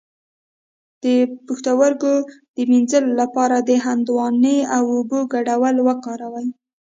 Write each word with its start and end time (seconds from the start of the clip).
د 1.03 1.05
پښتورګو 1.45 2.15
د 2.55 2.57
مینځلو 2.71 3.11
لپاره 3.21 3.57
د 3.69 3.71
هندواڼې 3.85 4.57
او 4.75 4.83
اوبو 4.95 5.19
ګډول 5.33 5.75
وکاروئ 5.87 6.47